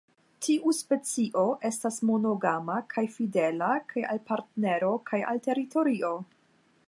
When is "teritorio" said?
5.49-6.15